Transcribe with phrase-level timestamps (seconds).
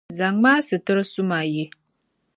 [0.17, 1.65] zaŋm’ a situr’ suma ye.